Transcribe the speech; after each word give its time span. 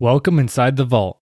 Welcome 0.00 0.38
inside 0.38 0.76
the 0.76 0.86
vault. 0.86 1.20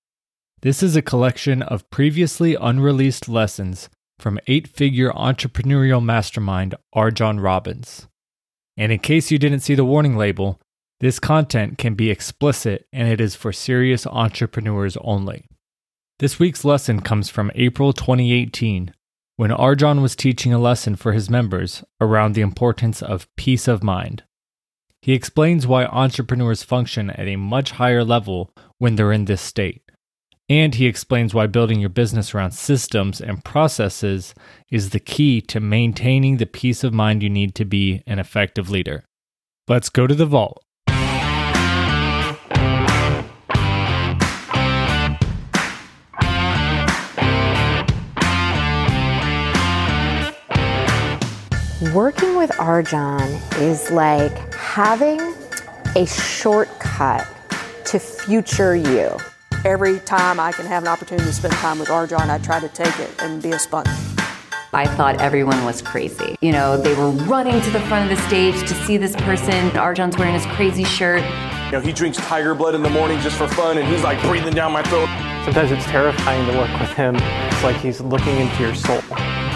This 0.61 0.85
is 0.85 0.95
a 0.95 1.03
collection 1.03 1.63
of 1.63 1.91
previously 1.91 2.55
unreleased 2.55 3.29
lessons 3.29 3.89
from 4.21 4.39
eight 4.47 4.69
figure 4.69 5.11
entrepreneurial 5.11 6.01
mastermind. 6.01 6.77
RJon 6.95 7.43
Robins. 7.43 8.07
And 8.77 8.93
in 8.93 9.01
case 9.01 9.33
you 9.33 9.39
didn't 9.41 9.67
see 9.67 9.75
the 9.75 9.85
warning 9.85 10.17
label, 10.17 10.61
this 11.01 11.19
content 11.19 11.77
can 11.77 11.97
be 11.97 12.09
explicit 12.09 12.87
and 12.93 13.09
it 13.09 13.21
is 13.21 13.35
for 13.35 13.53
serious 13.53 14.07
entrepreneurs 14.07 14.97
only. 15.01 15.49
This 16.21 16.39
week's 16.39 16.65
lesson 16.65 17.01
comes 17.01 17.29
from 17.29 17.51
April 17.57 17.93
2018 17.93 18.95
when. 19.35 19.51
RJon 19.51 20.03
was 20.03 20.15
teaching 20.15 20.53
a 20.53 20.59
lesson 20.61 20.95
for 20.95 21.11
his 21.11 21.29
members 21.29 21.83
around 22.01 22.37
the 22.37 22.43
importance 22.43 23.03
of 23.03 23.27
peace 23.35 23.67
of 23.67 23.83
mind. 23.83 24.23
He 25.01 25.15
explains 25.15 25.67
why 25.67 25.85
entrepreneurs 25.87 26.63
function 26.63 27.11
at 27.11 27.29
a 27.29 27.37
much 27.37 27.73
higher 27.73 28.05
level 28.05 28.53
when 28.79 28.97
they're 28.97 29.13
in 29.13 29.27
this 29.27 29.43
state. 29.43 29.83
And 30.49 30.75
he 30.75 30.87
explains 30.87 31.35
why 31.35 31.47
building 31.47 31.79
your 31.79 31.91
business 31.91 32.35
around 32.35 32.53
systems 32.53 33.21
and 33.21 33.45
processes 33.45 34.35
is 34.71 34.91
the 34.91 35.01
key 35.01 35.43
to 35.43 35.61
maintaining 35.61 36.39
the 36.39 36.47
peace 36.47 36.83
of 36.83 36.95
mind 36.95 37.23
you 37.23 37.29
need 37.29 37.55
to 37.57 37.67
be 37.67 38.03
an 38.07 38.19
effective 38.19 38.71
leader. 38.71 39.05
Let's 39.69 39.91
go 39.91 40.07
to 40.07 40.15
the 40.15 40.25
vault. 40.25 40.65
Working 51.95 52.37
with 52.37 52.51
RJon 52.53 53.61
is 53.61 53.91
like 53.91 54.55
having 54.55 55.21
a 55.95 56.07
shortcut 56.07 57.27
to 57.89 57.99
future 57.99 58.77
you. 58.77 59.17
Every 59.65 59.99
time 60.01 60.39
I 60.39 60.53
can 60.53 60.67
have 60.67 60.83
an 60.83 60.89
opportunity 60.89 61.27
to 61.27 61.33
spend 61.33 61.55
time 61.55 61.79
with 61.79 61.89
RJon, 61.89 62.29
I 62.29 62.37
try 62.37 62.61
to 62.61 62.69
take 62.69 62.99
it 63.01 63.11
and 63.23 63.43
be 63.43 63.53
a 63.53 63.59
sponge. 63.59 63.89
I 64.75 64.85
thought 64.87 65.23
everyone 65.23 65.65
was 65.65 65.81
crazy. 65.81 66.37
You 66.43 66.53
know, 66.53 66.77
they 66.77 66.95
were 66.95 67.09
running 67.09 67.59
to 67.63 67.71
the 67.71 67.81
front 67.81 68.11
of 68.11 68.15
the 68.15 68.23
stage 68.27 68.61
to 68.61 68.75
see 68.85 68.99
this 68.99 69.17
person. 69.17 69.71
RJon's 69.71 70.19
wearing 70.19 70.35
his 70.35 70.45
crazy 70.47 70.85
shirt. 70.85 71.23
You 71.67 71.73
know, 71.73 71.81
he 71.81 71.93
drinks 71.95 72.19
tiger 72.19 72.55
blood 72.55 72.75
in 72.75 72.83
the 72.83 72.91
morning 72.91 73.21
just 73.21 73.39
for 73.39 73.49
fun, 73.49 73.79
and 73.79 73.89
he's 73.89 74.03
like 74.03 74.21
breathing 74.21 74.53
down 74.53 74.71
my 74.71 74.83
throat. 74.83 75.09
Sometimes 75.47 75.73
it's 75.73 75.87
terrifying 75.87 76.47
to 76.51 76.59
work 76.59 76.81
with 76.81 76.91
him. 76.91 77.17
It's 77.17 77.63
like 77.63 77.77
he's 77.77 78.03
looking 78.03 78.37
into 78.37 78.63
your 78.63 78.75
soul, 78.75 79.01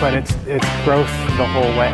but 0.01 0.15
it's 0.15 0.35
it's 0.47 0.67
growth 0.85 1.13
the 1.37 1.47
whole 1.47 1.77
way. 1.79 1.93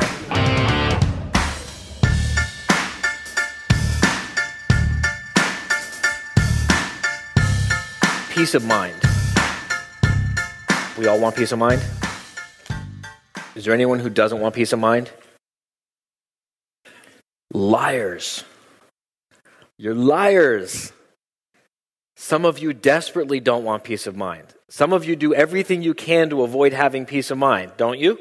Peace 8.39 8.55
of 8.55 8.65
mind. 8.65 8.95
We 10.97 11.09
all 11.09 11.19
want 11.19 11.35
peace 11.35 11.51
of 11.51 11.59
mind. 11.59 11.83
Is 13.57 13.65
there 13.65 13.75
anyone 13.75 13.99
who 13.99 14.09
doesn't 14.09 14.39
want 14.39 14.55
peace 14.55 14.73
of 14.73 14.79
mind? 14.79 15.11
Liars. 17.53 18.45
You're 19.77 19.97
liars. 19.97 20.93
Some 22.17 22.45
of 22.45 22.61
you 22.61 22.73
desperately 22.73 23.41
don't 23.41 23.65
want 23.65 23.83
peace 23.83 24.07
of 24.07 24.15
mind. 24.15 24.55
Some 24.71 24.93
of 24.93 25.05
you 25.05 25.17
do 25.17 25.35
everything 25.35 25.83
you 25.83 25.93
can 25.93 26.31
to 26.31 26.43
avoid 26.43 26.73
having 26.73 27.07
peace 27.07 27.33
of 27.33 27.39
mind, 27.39 27.73
don't 27.77 27.99
you? 27.99 28.21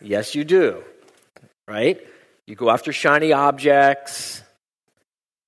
Yes, 0.00 0.34
you 0.34 0.42
do. 0.42 0.82
Right? 1.68 2.04
You 2.48 2.56
go 2.56 2.68
after 2.68 2.92
shiny 2.92 3.32
objects. 3.32 4.42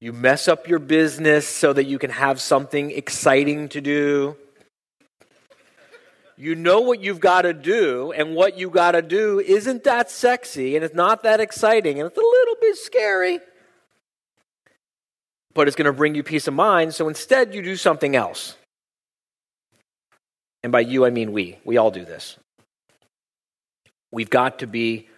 You 0.05 0.12
mess 0.12 0.48
up 0.48 0.69
your 0.69 0.80
business 0.80 1.48
so 1.48 1.72
that 1.72 1.84
you 1.84 1.98
can 1.98 2.10
have 2.10 2.38
something 2.38 2.91
exciting 2.91 3.70
to 3.70 3.80
do. 3.80 4.36
You 6.36 6.55
know 6.55 6.83
what 6.83 7.00
you've 7.00 7.20
got 7.20 7.42
to 7.42 7.55
do, 7.55 8.12
and 8.12 8.34
what 8.34 8.58
you 8.58 8.69
got 8.69 8.92
to 8.92 9.00
do 9.00 9.41
isn't 9.41 9.84
that 9.84 10.10
sexy, 10.10 10.76
and 10.76 10.84
it's 10.84 10.94
not 10.94 11.22
that 11.22 11.41
exciting, 11.41 11.98
and 11.98 12.06
it's 12.06 12.19
a 12.19 12.20
little 12.20 12.54
bit 12.60 12.76
scary. 12.76 13.38
But 15.54 15.69
it's 15.69 15.75
going 15.75 15.87
to 15.87 15.92
bring 15.94 16.15
you 16.15 16.22
peace 16.22 16.47
of 16.47 16.53
mind, 16.53 16.92
so 16.92 17.09
instead 17.09 17.54
you 17.54 17.62
do 17.62 17.75
something 17.75 18.15
else. 18.15 18.59
And 20.62 20.71
by 20.71 20.81
you, 20.81 21.06
I 21.06 21.09
mean 21.09 21.32
we. 21.32 21.56
We 21.65 21.78
all 21.78 21.91
do 21.91 22.04
this. 22.04 22.36
We've 24.12 24.28
got 24.28 24.59
to 24.59 24.66
be 24.66 25.09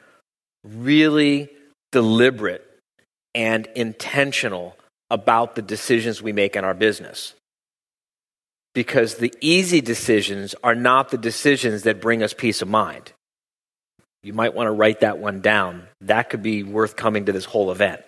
really 0.62 1.50
deliberate 1.91 2.62
and 3.36 3.69
intentional 3.76 4.76
about 5.10 5.54
the 5.54 5.62
decisions 5.62 6.22
we 6.22 6.32
make 6.32 6.56
in 6.56 6.64
our 6.64 6.74
business. 6.74 7.34
Because 8.74 9.16
the 9.16 9.32
easy 9.41 9.80
decisions 9.80 10.54
are 10.64 10.74
not 10.74 11.10
the 11.10 11.19
decisions 11.19 11.82
that 11.82 12.00
bring 12.00 12.22
us 12.22 12.32
peace 12.32 12.62
of 12.62 12.69
mind. 12.69 13.12
You 14.22 14.32
might 14.32 14.54
want 14.54 14.66
to 14.66 14.72
write 14.72 15.00
that 15.00 15.19
one 15.19 15.41
down. 15.41 15.86
That 16.00 16.30
could 16.30 16.42
be 16.42 16.62
worth 16.62 16.97
coming 16.97 17.26
to 17.26 17.32
this 17.32 17.44
whole 17.44 17.70
event. 17.70 18.02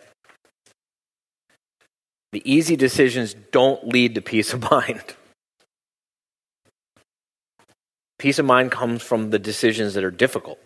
The 2.32 2.42
easy 2.50 2.76
decisions 2.76 3.34
don't 3.52 3.86
lead 3.86 4.14
to 4.16 4.22
peace 4.22 4.52
of 4.52 4.62
mind. 4.70 5.14
Peace 8.18 8.38
of 8.38 8.46
mind 8.46 8.72
comes 8.72 9.02
from 9.02 9.30
the 9.30 9.38
decisions 9.38 9.94
that 9.94 10.04
are 10.04 10.10
difficult. 10.10 10.58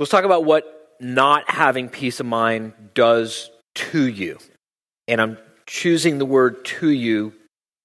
So 0.00 0.04
let's 0.04 0.12
talk 0.12 0.24
about 0.24 0.46
what 0.46 0.96
not 0.98 1.50
having 1.50 1.90
peace 1.90 2.20
of 2.20 2.26
mind 2.26 2.72
does 2.94 3.50
to 3.74 4.06
you. 4.06 4.38
And 5.06 5.20
I'm 5.20 5.36
choosing 5.66 6.16
the 6.16 6.24
word 6.24 6.64
to 6.64 6.88
you 6.88 7.34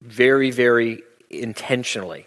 very, 0.01 0.49
very 0.49 1.03
intentionally. 1.29 2.25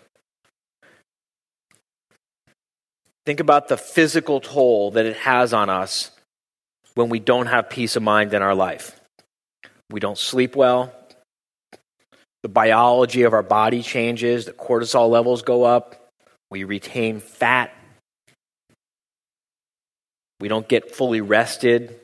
Think 3.25 3.41
about 3.41 3.69
the 3.69 3.79
physical 3.79 4.43
toll 4.43 4.91
that 4.91 5.07
it 5.07 5.17
has 5.17 5.55
on 5.55 5.71
us 5.71 6.11
when 6.95 7.09
we 7.09 7.19
don't 7.19 7.47
have 7.47 7.71
peace 7.71 7.97
of 7.97 8.03
mind 8.03 8.35
in 8.35 8.43
our 8.43 8.55
life. 8.55 9.01
We 9.89 10.01
don't 10.01 10.19
sleep 10.19 10.55
well. 10.55 10.93
The 12.43 12.51
biology 12.51 13.23
of 13.23 13.33
our 13.33 13.43
body 13.43 13.83
changes. 13.83 14.45
The 14.45 14.53
cortisol 14.53 15.09
levels 15.09 15.41
go 15.41 15.65
up. 15.65 16.11
We 16.51 16.65
retain 16.65 17.21
fat 17.21 17.73
we 20.41 20.49
don't 20.49 20.69
get 20.69 20.95
fully 20.95 21.21
rested. 21.21 21.99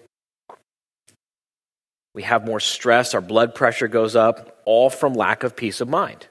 We 2.14 2.22
have 2.22 2.46
more 2.46 2.60
stress. 2.60 3.14
Our 3.14 3.20
blood 3.20 3.54
pressure 3.54 3.88
goes 3.88 4.16
up, 4.16 4.60
all 4.64 4.90
from 4.90 5.14
lack 5.14 5.42
of 5.42 5.56
peace 5.56 5.80
of 5.80 5.88
mind. 5.88 6.28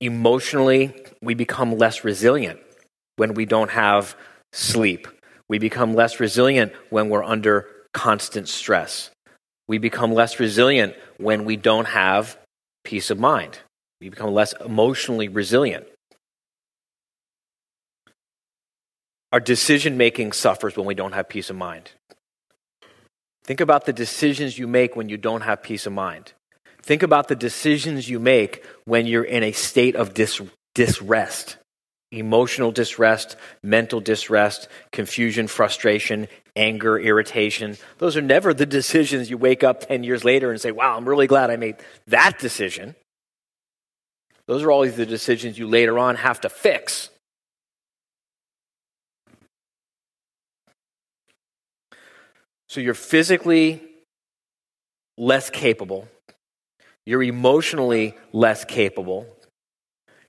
Emotionally, 0.00 0.94
we 1.20 1.34
become 1.34 1.76
less 1.76 2.04
resilient 2.04 2.60
when 3.16 3.34
we 3.34 3.44
don't 3.46 3.70
have 3.70 4.16
sleep. 4.52 5.08
We 5.48 5.58
become 5.58 5.94
less 5.94 6.20
resilient 6.20 6.72
when 6.90 7.08
we're 7.08 7.24
under 7.24 7.66
constant 7.92 8.48
stress. 8.48 9.10
We 9.66 9.78
become 9.78 10.14
less 10.14 10.38
resilient 10.38 10.94
when 11.16 11.44
we 11.44 11.56
don't 11.56 11.86
have 11.86 12.38
peace 12.84 13.10
of 13.10 13.18
mind. 13.18 13.58
We 14.00 14.08
become 14.08 14.32
less 14.32 14.54
emotionally 14.64 15.28
resilient. 15.28 15.86
Our 19.32 19.40
decision 19.40 19.96
making 19.96 20.32
suffers 20.32 20.76
when 20.76 20.86
we 20.86 20.94
don't 20.94 21.12
have 21.12 21.28
peace 21.28 21.50
of 21.50 21.56
mind. 21.56 21.90
Think 23.44 23.60
about 23.60 23.84
the 23.84 23.92
decisions 23.92 24.58
you 24.58 24.66
make 24.66 24.96
when 24.96 25.08
you 25.08 25.16
don't 25.16 25.42
have 25.42 25.62
peace 25.62 25.86
of 25.86 25.92
mind. 25.92 26.32
Think 26.82 27.02
about 27.02 27.28
the 27.28 27.36
decisions 27.36 28.08
you 28.08 28.18
make 28.18 28.64
when 28.84 29.06
you're 29.06 29.24
in 29.24 29.42
a 29.42 29.52
state 29.52 29.96
of 29.96 30.14
dis- 30.14 30.40
disrest 30.74 31.58
emotional 32.10 32.72
disrest, 32.72 33.36
mental 33.62 34.00
disrest, 34.00 34.68
confusion, 34.92 35.46
frustration, 35.46 36.28
anger, 36.56 36.98
irritation. 36.98 37.76
Those 37.98 38.16
are 38.16 38.22
never 38.22 38.54
the 38.54 38.66
decisions 38.66 39.28
you 39.30 39.36
wake 39.36 39.62
up 39.62 39.80
10 39.80 40.04
years 40.04 40.24
later 40.24 40.50
and 40.50 40.60
say, 40.60 40.70
wow, 40.70 40.96
I'm 40.96 41.08
really 41.08 41.26
glad 41.26 41.50
I 41.50 41.56
made 41.56 41.76
that 42.06 42.38
decision. 42.38 42.94
Those 44.46 44.62
are 44.62 44.70
always 44.70 44.96
the 44.96 45.06
decisions 45.06 45.58
you 45.58 45.68
later 45.68 45.98
on 45.98 46.16
have 46.16 46.40
to 46.40 46.48
fix. 46.48 47.10
So 52.68 52.80
you're 52.80 52.94
physically 52.94 53.82
less 55.16 55.50
capable, 55.50 56.08
you're 57.06 57.22
emotionally 57.22 58.14
less 58.32 58.64
capable, 58.64 59.26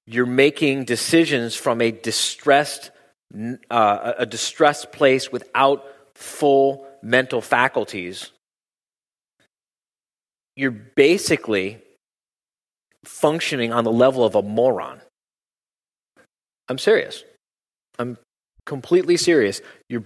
you're 0.06 0.26
making 0.26 0.86
decisions 0.86 1.56
from 1.56 1.82
a 1.82 1.92
distressed, 1.92 2.92
uh, 3.70 4.14
a 4.18 4.26
distressed 4.26 4.92
place 4.92 5.32
without 5.32 5.84
full 6.16 6.88
mental 7.04 7.42
faculties. 7.42 8.32
You're 10.56 10.72
basically 10.72 11.80
functioning 13.06 13.72
on 13.72 13.84
the 13.84 13.92
level 13.92 14.24
of 14.24 14.36
a 14.36 14.42
moron. 14.42 15.02
I'm 16.68 16.78
serious. 16.78 17.24
I'm 17.98 18.18
completely 18.66 19.18
serious. 19.18 19.62
You're, 19.90 20.06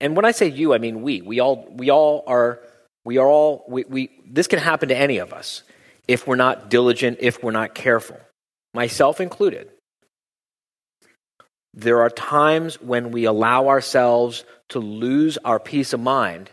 and 0.00 0.14
when 0.16 0.24
I 0.24 0.30
say 0.30 0.48
you, 0.48 0.74
I 0.74 0.78
mean 0.78 1.02
we. 1.02 1.22
We 1.22 1.40
all, 1.40 1.66
we 1.70 1.90
all 1.90 2.24
are, 2.26 2.60
we 3.04 3.18
are 3.18 3.26
all, 3.26 3.64
we, 3.68 3.84
we, 3.88 4.10
this 4.26 4.46
can 4.46 4.58
happen 4.58 4.88
to 4.90 4.96
any 4.96 5.18
of 5.18 5.32
us 5.32 5.62
if 6.06 6.26
we're 6.26 6.36
not 6.36 6.70
diligent, 6.70 7.18
if 7.20 7.42
we're 7.42 7.50
not 7.50 7.74
careful, 7.74 8.18
myself 8.74 9.20
included. 9.20 9.68
There 11.74 12.00
are 12.00 12.10
times 12.10 12.80
when 12.80 13.10
we 13.10 13.24
allow 13.24 13.68
ourselves 13.68 14.44
to 14.70 14.78
lose 14.78 15.38
our 15.44 15.60
peace 15.60 15.92
of 15.92 16.00
mind 16.00 16.50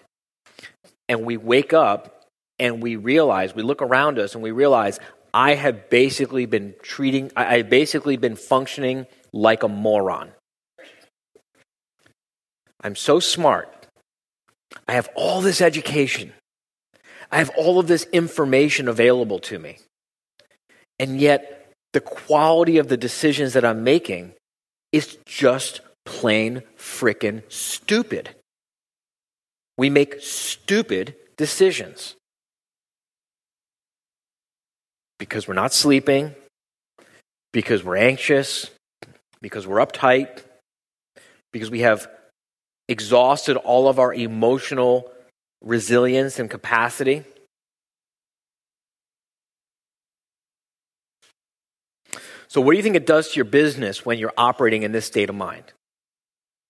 and 1.07 1.25
we 1.25 1.37
wake 1.37 1.73
up 1.73 2.27
and 2.59 2.81
we 2.81 2.95
realize, 2.95 3.55
we 3.55 3.63
look 3.63 3.81
around 3.81 4.19
us 4.19 4.33
and 4.33 4.43
we 4.43 4.51
realize, 4.51 4.99
I 5.33 5.55
have 5.55 5.89
basically 5.89 6.45
been 6.45 6.75
treating, 6.81 7.31
I 7.35 7.57
have 7.57 7.69
basically 7.69 8.17
been 8.17 8.35
functioning 8.35 9.05
like 9.31 9.63
a 9.63 9.67
moron. 9.67 10.31
I'm 12.85 12.95
so 12.95 13.19
smart. 13.19 13.87
I 14.87 14.93
have 14.93 15.09
all 15.15 15.41
this 15.41 15.59
education. 15.59 16.33
I 17.31 17.39
have 17.39 17.49
all 17.57 17.79
of 17.79 17.87
this 17.87 18.05
information 18.13 18.87
available 18.87 19.39
to 19.39 19.57
me. 19.57 19.79
And 20.99 21.19
yet, 21.19 21.73
the 21.93 21.99
quality 21.99 22.77
of 22.77 22.87
the 22.87 22.95
decisions 22.95 23.53
that 23.53 23.65
I'm 23.65 23.83
making 23.83 24.33
is 24.91 25.17
just 25.25 25.81
plain 26.05 26.61
frickin' 26.77 27.41
stupid. 27.51 28.35
We 29.79 29.89
make 29.89 30.21
stupid 30.21 31.15
decisions 31.37 32.13
because 35.17 35.47
we're 35.47 35.55
not 35.55 35.73
sleeping, 35.73 36.35
because 37.51 37.83
we're 37.83 37.97
anxious, 37.97 38.69
because 39.41 39.65
we're 39.65 39.83
uptight, 39.83 40.43
because 41.51 41.71
we 41.71 41.79
have 41.79 42.07
exhausted 42.87 43.57
all 43.57 43.87
of 43.87 43.99
our 43.99 44.13
emotional 44.13 45.11
resilience 45.61 46.39
and 46.39 46.49
capacity. 46.49 47.23
So, 52.47 52.61
what 52.61 52.71
do 52.71 52.77
you 52.77 52.83
think 52.83 52.95
it 52.95 53.05
does 53.05 53.31
to 53.31 53.35
your 53.35 53.45
business 53.45 54.05
when 54.05 54.17
you're 54.17 54.33
operating 54.37 54.83
in 54.83 54.91
this 54.91 55.05
state 55.05 55.29
of 55.29 55.35
mind? 55.35 55.73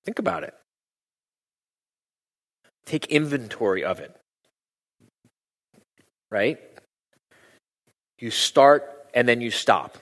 Think 0.05 0.19
about 0.19 0.43
it. 0.43 0.53
Take 2.85 3.07
inventory 3.07 3.83
of 3.83 3.99
it. 3.99 4.15
Right? 6.31 6.59
You 8.19 8.31
start 8.31 9.09
and 9.13 9.27
then 9.27 9.41
you 9.41 9.51
stop. 9.51 9.97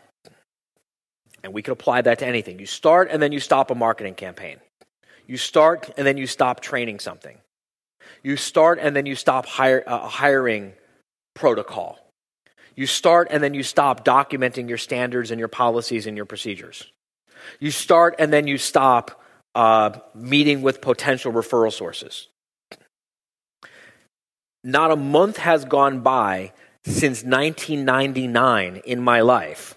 And 1.44 1.54
we 1.54 1.62
can 1.62 1.74
apply 1.74 2.01
that 2.01 2.19
to 2.19 2.25
anything. 2.25 2.60
You 2.60 2.65
start 2.65 3.10
and 3.12 3.21
then 3.21 3.31
you 3.31 3.39
stop 3.39 3.69
a 3.69 3.75
marketing 3.75 4.15
campaign. 4.15 4.60
You 5.33 5.38
start 5.38 5.89
and 5.97 6.06
then 6.06 6.18
you 6.18 6.27
stop 6.27 6.59
training 6.59 7.00
something. 7.00 7.39
You 8.21 8.38
start 8.38 8.77
and 8.80 8.95
then 8.95 9.07
you 9.07 9.15
stop 9.15 9.47
hire, 9.47 9.83
uh, 9.88 10.07
hiring 10.07 10.74
protocol. 11.33 11.97
You 12.75 12.85
start 12.85 13.30
and 13.31 13.41
then 13.41 13.56
you 13.56 13.63
stop 13.63 14.06
documenting 14.06 14.69
your 14.69 14.77
standards 14.77 15.31
and 15.31 15.39
your 15.39 15.47
policies 15.47 16.06
and 16.06 16.15
your 16.15 16.27
procedures. 16.27 16.85
You 17.59 17.71
start 17.71 18.13
and 18.19 18.31
then 18.31 18.45
you 18.45 18.59
stop 18.59 19.24
uh, 19.56 19.97
meeting 20.13 20.62
with 20.62 20.81
potential 20.81 21.31
referral 21.31 21.74
sources. 21.74 22.27
Not 24.63 24.91
a 24.91 24.95
month 24.95 25.38
has 25.38 25.65
gone 25.65 26.01
by 26.01 26.53
since 26.86 27.24
1999 27.24 28.83
in 28.86 29.01
my 29.01 29.21
life. 29.21 29.74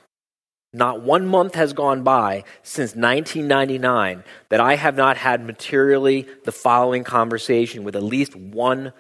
Not 0.77 1.01
one 1.01 1.27
month 1.27 1.55
has 1.55 1.73
gone 1.73 2.03
by 2.03 2.45
since 2.63 2.95
1999 2.95 4.25
that 4.51 4.61
I 4.61 4.75
have 4.77 4.95
not 4.95 5.17
had 5.17 5.43
materially 5.43 6.29
the 6.45 6.53
following 6.53 7.03
conversation 7.03 7.83
with 7.83 7.97
at 7.97 8.03
least 8.03 8.37
one 8.37 8.93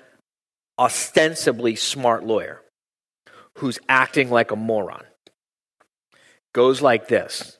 ostensibly 0.78 1.76
smart 1.76 2.24
lawyer 2.24 2.62
who's 3.58 3.78
acting 3.90 4.30
like 4.30 4.50
a 4.50 4.56
moron. 4.56 5.04
Goes 6.54 6.80
like 6.80 7.08
this 7.08 7.58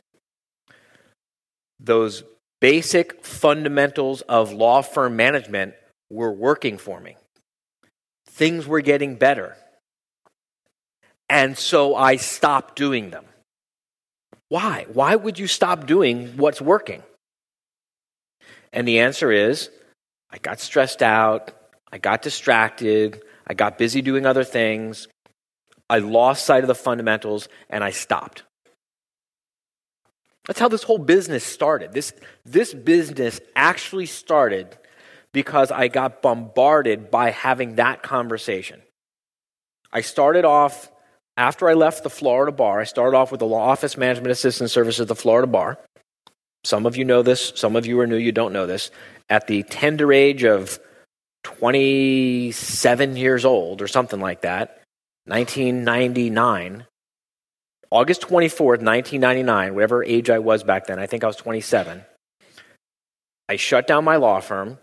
Those 1.79 2.23
basic 2.59 3.23
fundamentals 3.23 4.23
of 4.23 4.51
law 4.51 4.81
firm 4.81 5.17
management 5.17 5.75
were 6.09 6.33
working 6.33 6.79
for 6.79 6.99
me 7.01 7.17
things 8.37 8.67
were 8.67 8.81
getting 8.81 9.17
better. 9.17 9.57
And 11.29 11.59
so 11.59 11.97
I 11.97 12.17
stopped 12.17 12.77
doing 12.77 13.11
them. 13.11 13.25
Why? 14.49 14.87
Why 14.93 15.17
would 15.17 15.39
you 15.39 15.47
stop 15.47 15.87
doing 15.87 16.37
what's 16.37 16.61
working? 16.61 17.03
And 18.73 18.87
the 18.87 19.01
answer 19.01 19.33
is 19.33 19.71
I 20.31 20.39
got 20.39 20.61
stressed 20.61 21.03
out, 21.03 21.53
I 21.93 21.99
got 21.99 22.23
distracted, 22.23 23.23
I 23.47 23.55
got 23.55 23.79
busy 23.79 24.03
doing 24.03 24.27
other 24.27 24.45
things, 24.45 25.09
I 25.89 25.99
lost 25.99 26.45
sight 26.45 26.65
of 26.65 26.69
the 26.69 26.75
fundamentals, 26.75 27.49
and 27.71 27.83
I 27.83 27.91
stopped. 27.91 28.43
That's 30.47 30.61
how 30.61 30.69
this 30.69 30.85
whole 30.85 30.99
business 30.99 31.45
started. 31.45 31.93
This, 31.93 32.13
this 32.45 32.73
business 32.73 33.41
actually 33.57 34.07
started 34.07 34.77
because 35.33 35.71
I 35.73 35.89
got 35.89 36.23
bombarded 36.23 37.11
by 37.11 37.31
having 37.31 37.77
that 37.77 38.03
conversation. 38.03 38.81
I 39.93 40.01
started 40.01 40.45
off, 40.45 40.91
after 41.37 41.69
I 41.69 41.75
left 41.75 42.03
the 42.03 42.11
Florida 42.11 42.53
bar, 42.53 42.81
I 42.81 42.85
started 42.85 43.17
off 43.17 43.31
with 43.31 43.41
the 43.41 43.47
Law 43.47 43.69
Office 43.69 43.97
Management 43.97 44.31
Assistance 44.31 44.73
Service 44.73 45.01
at 45.01 45.09
the 45.09 45.15
Florida 45.15 45.47
bar. 45.47 45.79
Some 46.65 46.87
of 46.87 46.97
you 46.97 47.05
know 47.05 47.23
this, 47.23 47.53
some 47.55 47.77
of 47.77 47.87
you 47.87 48.01
are 48.01 48.07
new, 48.07 48.17
you 48.17 48.33
don't 48.33 48.53
know 48.53 48.67
this. 48.67 48.91
At 49.29 49.47
the 49.47 49.63
tender 49.65 50.13
age 50.13 50.45
of 50.45 50.81
27 51.45 53.17
years 53.17 53.45
old 53.45 53.83
or 53.83 53.87
something 53.87 54.19
like 54.19 54.41
that, 54.41 54.83
1999, 55.27 56.87
August 57.91 58.23
24th, 58.23 58.83
1999, 58.83 59.75
whatever 59.75 60.03
age 60.03 60.31
I 60.31 60.39
was 60.39 60.65
back 60.65 60.87
then, 60.87 60.99
I 60.99 61.07
think 61.07 61.23
I 61.23 61.29
was 61.29 61.37
27, 61.37 62.03
I 63.49 63.57
shut 63.57 63.87
down 63.87 64.05
my 64.05 64.17
law 64.17 64.41
firm 64.41 64.79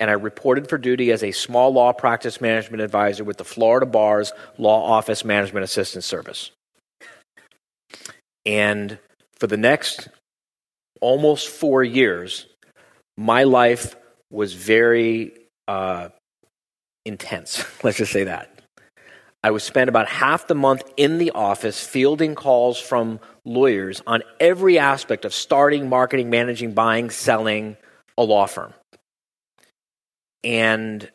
and 0.00 0.10
I 0.10 0.14
reported 0.14 0.68
for 0.68 0.78
duty 0.78 1.12
as 1.12 1.22
a 1.22 1.30
small 1.30 1.72
law 1.72 1.92
practice 1.92 2.40
management 2.40 2.82
advisor 2.82 3.22
with 3.22 3.36
the 3.36 3.44
Florida 3.44 3.84
Bar's 3.84 4.32
Law 4.56 4.82
Office 4.82 5.24
Management 5.24 5.62
Assistance 5.62 6.06
Service. 6.06 6.50
And 8.46 8.98
for 9.38 9.46
the 9.46 9.58
next 9.58 10.08
almost 11.02 11.48
four 11.48 11.84
years, 11.84 12.46
my 13.18 13.44
life 13.44 13.94
was 14.30 14.54
very 14.54 15.34
uh, 15.68 16.08
intense. 17.04 17.62
Let's 17.84 17.98
just 17.98 18.12
say 18.12 18.24
that. 18.24 18.50
I 19.42 19.50
would 19.50 19.62
spend 19.62 19.88
about 19.88 20.08
half 20.08 20.46
the 20.46 20.54
month 20.54 20.82
in 20.96 21.18
the 21.18 21.30
office 21.30 21.82
fielding 21.82 22.34
calls 22.34 22.78
from 22.78 23.20
lawyers 23.44 24.02
on 24.06 24.22
every 24.38 24.78
aspect 24.78 25.24
of 25.24 25.32
starting, 25.32 25.88
marketing, 25.88 26.28
managing, 26.28 26.72
buying, 26.72 27.10
selling 27.10 27.76
a 28.18 28.22
law 28.22 28.46
firm 28.46 28.74
and 30.44 31.10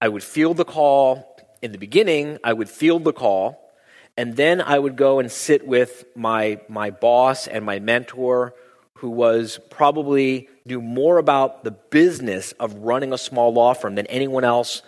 I 0.00 0.08
would 0.08 0.22
field 0.22 0.56
the 0.56 0.64
call. 0.64 1.36
In 1.62 1.72
the 1.72 1.78
beginning, 1.78 2.38
I 2.44 2.52
would 2.52 2.68
field 2.68 3.04
the 3.04 3.12
call, 3.12 3.72
and 4.16 4.36
then 4.36 4.60
I 4.60 4.78
would 4.78 4.96
go 4.96 5.18
and 5.18 5.32
sit 5.32 5.66
with 5.66 6.04
my, 6.14 6.60
my 6.68 6.90
boss 6.90 7.46
and 7.46 7.64
my 7.64 7.78
mentor, 7.78 8.54
who 8.98 9.10
was 9.10 9.58
probably 9.70 10.48
knew 10.66 10.80
more 10.80 11.18
about 11.18 11.64
the 11.64 11.70
business 11.70 12.52
of 12.52 12.74
running 12.74 13.12
a 13.12 13.18
small 13.18 13.52
law 13.52 13.74
firm 13.74 13.94
than 13.94 14.06
anyone 14.06 14.44
else 14.44 14.82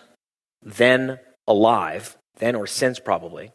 then 0.62 1.18
alive, 1.46 2.16
then 2.38 2.56
or 2.56 2.66
since 2.66 2.98
probably. 2.98 3.52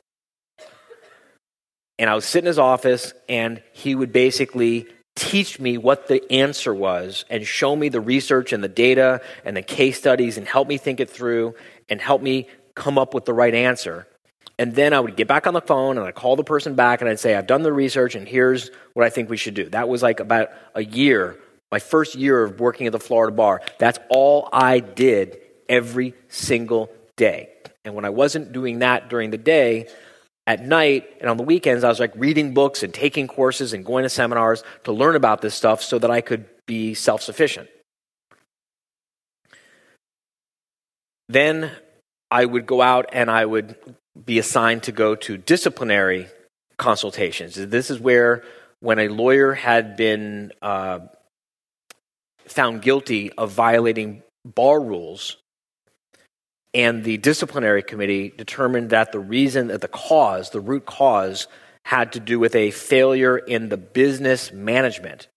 And 2.00 2.10
I 2.10 2.16
would 2.16 2.24
sit 2.24 2.40
in 2.40 2.48
his 2.48 2.58
office, 2.58 3.14
and 3.30 3.62
he 3.74 3.94
would 3.94 4.12
basically 4.12 4.88
teach 5.16 5.60
me 5.60 5.78
what 5.78 6.08
the 6.08 6.32
answer 6.32 6.74
was 6.74 7.26
and 7.30 7.46
show 7.46 7.76
me 7.76 7.90
the 7.90 8.02
research 8.02 8.54
and 8.54 8.64
the 8.64 8.70
data 8.70 9.22
and 9.44 9.56
the 9.56 9.62
case 9.62 9.98
studies 9.98 10.38
and 10.38 10.48
help 10.48 10.68
me 10.68 10.78
think 10.78 11.00
it 11.00 11.10
through 11.10 11.54
and 11.90 12.00
help 12.00 12.22
me 12.22 12.48
come 12.76 12.98
up 12.98 13.14
with 13.14 13.26
the 13.26 13.34
right 13.34 13.54
answer. 13.54 14.08
And 14.58 14.76
then 14.76 14.94
I 14.94 15.00
would 15.00 15.16
get 15.16 15.28
back 15.28 15.48
on 15.48 15.54
the 15.54 15.62
phone 15.62 15.98
and 15.98 16.06
I'd 16.06 16.16
call 16.16 16.36
the 16.36 16.44
person 16.44 16.76
back 16.76 17.02
and 17.02 17.10
I'd 17.10 17.20
say, 17.20 17.36
I've 17.36 17.48
done 17.48 17.64
the 17.64 17.74
research 17.74 18.16
and 18.16 18.28
here's 18.28 18.70
what 18.94 19.06
I 19.06 19.10
think 19.10 19.30
we 19.30 19.38
should 19.38 19.56
do. 19.56 19.70
That 19.70 19.90
was 19.90 20.04
like 20.04 20.20
about 20.20 20.50
a 20.76 20.84
year, 20.84 21.40
my 21.72 21.80
first 21.80 22.16
year 22.16 22.44
of 22.44 22.60
working 22.60 22.86
at 22.86 22.94
the 22.94 23.00
Florida 23.00 23.36
bar. 23.36 23.62
That's 23.80 24.00
all 24.10 24.48
I 24.54 24.80
did 24.80 25.40
every 25.68 26.14
single 26.30 26.92
day. 27.16 27.50
And 27.84 27.96
when 27.96 28.06
I 28.06 28.12
wasn't 28.12 28.52
doing 28.52 28.80
that 28.80 29.10
during 29.10 29.32
the 29.32 29.38
day, 29.38 29.88
at 30.52 30.66
night 30.66 31.08
and 31.22 31.30
on 31.30 31.38
the 31.38 31.44
weekends, 31.44 31.86
I 31.86 31.88
was 31.88 32.00
like 32.02 32.12
reading 32.16 32.54
books 32.54 32.84
and 32.84 32.94
taking 32.94 33.26
courses 33.26 33.72
and 33.72 33.86
going 33.86 34.04
to 34.04 34.10
seminars 34.10 34.66
to 34.84 34.92
learn 34.92 35.16
about 35.16 35.42
this 35.42 35.56
stuff 35.56 35.82
so 35.82 35.98
that 35.98 36.12
I 36.12 36.20
could 36.20 36.46
be 36.66 36.94
self 36.94 37.22
sufficient. 37.22 37.70
Then 41.30 41.72
I 42.30 42.44
would 42.44 42.66
go 42.66 42.82
out 42.82 43.06
and 43.14 43.32
I 43.32 43.46
would 43.46 43.78
be 44.26 44.40
assigned 44.40 44.84
to 44.84 44.92
go 44.92 45.16
to 45.16 45.38
disciplinary 45.38 46.28
consultations. 46.78 47.56
This 47.56 47.90
is 47.90 47.98
where, 47.98 48.44
when 48.82 49.00
a 49.00 49.08
lawyer 49.08 49.54
had 49.54 49.96
been 49.96 50.52
uh, 50.62 51.00
found 52.46 52.82
guilty 52.82 53.32
of 53.32 53.52
violating 53.52 54.22
bar 54.44 54.82
rules. 54.82 55.38
And 56.74 57.04
the 57.04 57.18
disciplinary 57.18 57.84
committee 57.84 58.30
determined 58.30 58.92
that 58.92 59.12
the 59.12 59.20
reason 59.20 59.68
that 59.68 59.82
the 59.82 59.88
cause, 59.88 60.52
the 60.52 60.62
root 60.62 60.86
cause, 60.86 61.48
had 61.84 62.14
to 62.14 62.20
do 62.20 62.40
with 62.40 62.56
a 62.56 62.72
failure 62.72 63.38
in 63.38 63.70
the 63.70 63.78
business 63.78 64.52
management, 64.54 65.28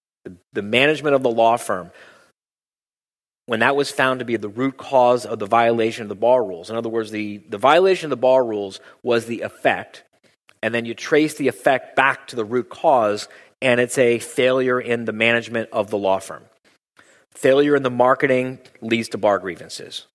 the, 0.52 0.62
management 0.62 1.14
of 1.14 1.22
the 1.22 1.30
law 1.30 1.56
firm. 1.56 1.90
When 3.46 3.60
that 3.60 3.76
was 3.76 3.90
found 3.90 4.20
to 4.20 4.24
be 4.24 4.36
the 4.36 4.48
root 4.48 4.76
cause 4.76 5.26
of 5.26 5.38
the 5.38 5.46
violation 5.46 6.02
of 6.02 6.08
the 6.08 6.14
bar 6.14 6.44
rules. 6.44 6.70
In 6.70 6.76
other 6.76 6.88
words, 6.88 7.10
the, 7.10 7.38
the 7.48 7.58
violation 7.58 8.06
of 8.06 8.10
the 8.10 8.16
bar 8.16 8.44
rules 8.44 8.80
was 9.02 9.26
the 9.26 9.42
effect, 9.42 10.04
and 10.62 10.74
then 10.74 10.86
you 10.86 10.94
trace 10.94 11.34
the 11.34 11.48
effect 11.48 11.94
back 11.94 12.28
to 12.28 12.36
the 12.36 12.44
root 12.44 12.70
cause, 12.70 13.28
and 13.60 13.80
it's 13.80 13.98
a 13.98 14.18
failure 14.18 14.80
in 14.80 15.04
the 15.04 15.12
management 15.12 15.68
of 15.72 15.90
the 15.90 15.98
law 15.98 16.20
firm. 16.20 16.44
Failure 17.32 17.76
in 17.76 17.82
the 17.82 17.90
marketing 17.90 18.60
leads 18.80 19.08
to 19.10 19.18
bar 19.18 19.38
grievances. 19.38 20.06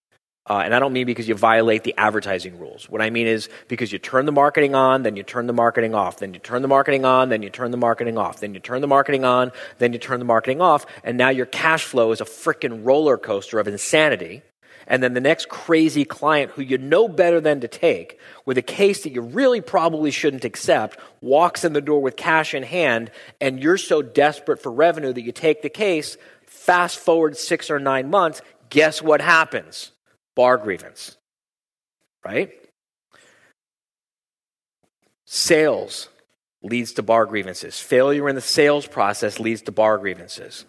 Uh, 0.50 0.64
and 0.66 0.74
I 0.74 0.80
don't 0.80 0.94
mean 0.94 1.06
because 1.06 1.28
you 1.28 1.36
violate 1.36 1.84
the 1.84 1.94
advertising 1.96 2.58
rules. 2.58 2.90
What 2.90 3.04
I 3.04 3.12
mean 3.12 3.28
is 3.28 3.50
because 3.68 3.92
you 3.92 4.00
turn 4.00 4.26
the 4.26 4.32
marketing 4.32 4.74
on, 4.74 5.04
then 5.04 5.16
you 5.16 5.22
turn 5.22 5.46
the 5.46 5.54
marketing 5.54 5.94
off, 5.94 6.18
then 6.18 6.34
you 6.34 6.40
turn 6.40 6.64
the 6.64 6.68
marketing 6.68 7.06
on, 7.06 7.30
then 7.30 7.44
you 7.44 7.52
turn 7.52 7.70
the 7.70 7.78
marketing 7.78 8.18
off, 8.18 8.40
then 8.40 8.56
you 8.56 8.60
turn 8.60 8.82
the 8.82 8.88
marketing 8.88 9.24
on, 9.24 9.52
then 9.78 9.94
you 9.94 10.00
turn 10.00 10.18
the 10.18 10.26
marketing 10.26 10.60
off, 10.60 10.88
and 11.04 11.18
now 11.20 11.30
your 11.30 11.46
cash 11.46 11.84
flow 11.84 12.12
is 12.12 12.20
a 12.20 12.26
freaking 12.26 12.84
roller 12.84 13.16
coaster 13.16 13.60
of 13.60 13.68
insanity. 13.68 14.42
And 14.88 15.04
then 15.04 15.14
the 15.14 15.22
next 15.22 15.50
crazy 15.50 16.04
client 16.04 16.50
who 16.54 16.64
you 16.64 16.80
know 16.80 17.08
better 17.08 17.40
than 17.40 17.60
to 17.60 17.68
take 17.68 18.20
with 18.44 18.58
a 18.58 18.64
case 18.64 19.04
that 19.04 19.12
you 19.12 19.22
really 19.22 19.62
probably 19.62 20.10
shouldn't 20.10 20.46
accept 20.46 21.00
walks 21.22 21.64
in 21.64 21.74
the 21.74 21.82
door 21.82 22.02
with 22.02 22.16
cash 22.16 22.56
in 22.56 22.64
hand, 22.64 23.12
and 23.40 23.62
you're 23.62 23.78
so 23.78 24.02
desperate 24.02 24.64
for 24.64 24.72
revenue 24.72 25.14
that 25.14 25.22
you 25.22 25.32
take 25.32 25.62
the 25.62 25.70
case. 25.70 26.18
Fast 26.48 26.98
forward 26.98 27.38
six 27.38 27.70
or 27.70 27.78
nine 27.78 28.10
months, 28.10 28.42
guess 28.72 29.00
what 29.00 29.22
happens? 29.22 29.92
Bar 30.40 30.56
grievance, 30.56 31.18
right? 32.24 32.50
Sales 35.26 36.08
leads 36.64 36.94
to 36.94 37.04
bar 37.04 37.26
grievances. 37.26 37.78
Failure 37.82 38.30
in 38.30 38.36
the 38.36 38.42
sales 38.42 38.88
process 38.88 39.38
leads 39.42 39.64
to 39.64 39.74
bar 39.74 39.98
grievances. 39.98 40.64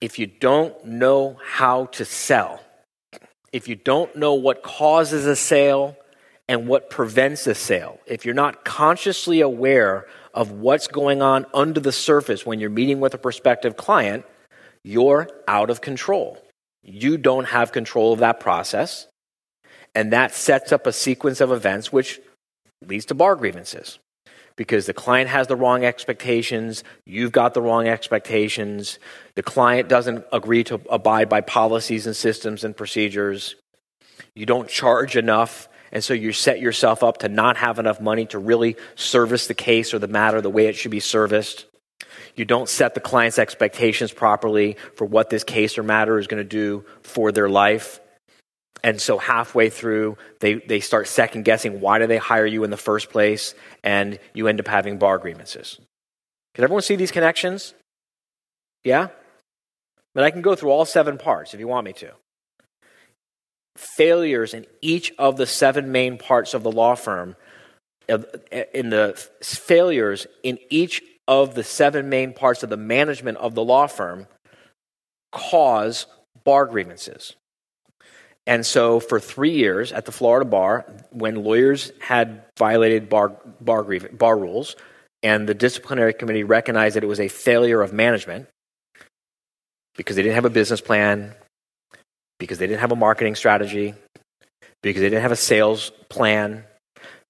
If 0.00 0.18
you 0.18 0.26
don't 0.26 0.82
know 0.86 1.36
how 1.44 1.84
to 1.98 2.06
sell, 2.06 2.62
if 3.52 3.68
you 3.68 3.74
don't 3.74 4.16
know 4.16 4.32
what 4.32 4.62
causes 4.62 5.26
a 5.26 5.36
sale 5.36 5.98
and 6.48 6.66
what 6.66 6.88
prevents 6.88 7.46
a 7.46 7.54
sale, 7.54 8.00
if 8.06 8.24
you're 8.24 8.34
not 8.34 8.64
consciously 8.64 9.42
aware 9.42 10.06
of 10.32 10.50
what's 10.50 10.86
going 10.86 11.20
on 11.20 11.44
under 11.52 11.78
the 11.78 11.92
surface 11.92 12.46
when 12.46 12.58
you're 12.58 12.70
meeting 12.70 13.00
with 13.00 13.12
a 13.12 13.18
prospective 13.18 13.76
client, 13.76 14.24
you're 14.84 15.28
out 15.46 15.70
of 15.70 15.80
control. 15.80 16.38
You 16.82 17.18
don't 17.18 17.46
have 17.46 17.72
control 17.72 18.12
of 18.12 18.20
that 18.20 18.40
process. 18.40 19.06
And 19.94 20.12
that 20.12 20.34
sets 20.34 20.72
up 20.72 20.86
a 20.86 20.92
sequence 20.92 21.40
of 21.40 21.50
events 21.50 21.92
which 21.92 22.20
leads 22.86 23.06
to 23.06 23.14
bar 23.14 23.36
grievances 23.36 23.98
because 24.58 24.86
the 24.86 24.92
client 24.92 25.30
has 25.30 25.46
the 25.46 25.56
wrong 25.56 25.84
expectations, 25.84 26.82
you've 27.06 27.32
got 27.32 27.54
the 27.54 27.62
wrong 27.62 27.86
expectations, 27.86 28.98
the 29.36 29.42
client 29.42 29.88
doesn't 29.88 30.24
agree 30.32 30.64
to 30.64 30.80
abide 30.90 31.28
by 31.28 31.40
policies 31.40 32.06
and 32.06 32.16
systems 32.16 32.64
and 32.64 32.76
procedures, 32.76 33.54
you 34.34 34.44
don't 34.44 34.68
charge 34.68 35.16
enough, 35.16 35.68
and 35.92 36.02
so 36.02 36.12
you 36.12 36.32
set 36.32 36.60
yourself 36.60 37.02
up 37.02 37.18
to 37.18 37.28
not 37.28 37.56
have 37.56 37.78
enough 37.78 38.00
money 38.00 38.26
to 38.26 38.38
really 38.38 38.76
service 38.96 39.46
the 39.46 39.54
case 39.54 39.94
or 39.94 40.00
the 40.00 40.08
matter 40.08 40.40
the 40.40 40.50
way 40.50 40.66
it 40.66 40.76
should 40.76 40.90
be 40.90 41.00
serviced. 41.00 41.64
You 42.38 42.44
don't 42.44 42.68
set 42.68 42.94
the 42.94 43.00
client's 43.00 43.38
expectations 43.38 44.12
properly 44.12 44.76
for 44.94 45.04
what 45.04 45.28
this 45.28 45.42
case 45.42 45.76
or 45.76 45.82
matter 45.82 46.18
is 46.18 46.28
going 46.28 46.42
to 46.42 46.48
do 46.48 46.84
for 47.02 47.32
their 47.32 47.48
life. 47.48 48.00
And 48.84 49.00
so 49.00 49.18
halfway 49.18 49.70
through, 49.70 50.16
they, 50.38 50.54
they 50.54 50.78
start 50.78 51.08
second 51.08 51.44
guessing 51.44 51.80
why 51.80 51.98
did 51.98 52.08
they 52.08 52.16
hire 52.16 52.46
you 52.46 52.62
in 52.62 52.70
the 52.70 52.76
first 52.76 53.10
place? 53.10 53.54
And 53.82 54.20
you 54.34 54.46
end 54.46 54.60
up 54.60 54.68
having 54.68 54.98
bar 54.98 55.18
grievances. 55.18 55.80
Can 56.54 56.62
everyone 56.62 56.82
see 56.82 56.94
these 56.94 57.10
connections? 57.10 57.74
Yeah? 58.84 59.08
But 60.14 60.22
I 60.22 60.30
can 60.30 60.42
go 60.42 60.54
through 60.54 60.70
all 60.70 60.84
seven 60.84 61.18
parts 61.18 61.54
if 61.54 61.60
you 61.60 61.66
want 61.66 61.86
me 61.86 61.92
to. 61.94 62.12
Failures 63.76 64.54
in 64.54 64.64
each 64.80 65.12
of 65.18 65.36
the 65.36 65.46
seven 65.46 65.90
main 65.90 66.18
parts 66.18 66.54
of 66.54 66.62
the 66.62 66.70
law 66.70 66.94
firm, 66.94 67.34
in 68.08 68.90
the 68.90 69.28
failures 69.42 70.28
in 70.44 70.58
each 70.70 71.02
of 71.28 71.54
the 71.54 71.62
seven 71.62 72.08
main 72.08 72.32
parts 72.32 72.62
of 72.64 72.70
the 72.70 72.76
management 72.76 73.36
of 73.38 73.54
the 73.54 73.62
law 73.62 73.86
firm 73.86 74.26
cause 75.30 76.06
bar 76.42 76.66
grievances. 76.66 77.36
And 78.46 78.64
so, 78.64 78.98
for 78.98 79.20
three 79.20 79.50
years 79.50 79.92
at 79.92 80.06
the 80.06 80.12
Florida 80.12 80.48
bar, 80.48 80.86
when 81.10 81.44
lawyers 81.44 81.92
had 82.00 82.42
violated 82.58 83.10
bar, 83.10 83.36
bar, 83.60 83.84
bar 83.84 84.38
rules, 84.38 84.74
and 85.22 85.46
the 85.46 85.52
disciplinary 85.52 86.14
committee 86.14 86.44
recognized 86.44 86.96
that 86.96 87.04
it 87.04 87.08
was 87.08 87.20
a 87.20 87.28
failure 87.28 87.82
of 87.82 87.92
management 87.92 88.48
because 89.98 90.16
they 90.16 90.22
didn't 90.22 90.36
have 90.36 90.46
a 90.46 90.50
business 90.50 90.80
plan, 90.80 91.34
because 92.38 92.56
they 92.56 92.66
didn't 92.66 92.80
have 92.80 92.92
a 92.92 92.96
marketing 92.96 93.34
strategy, 93.34 93.94
because 94.82 95.02
they 95.02 95.10
didn't 95.10 95.22
have 95.22 95.32
a 95.32 95.36
sales 95.36 95.92
plan, 96.08 96.64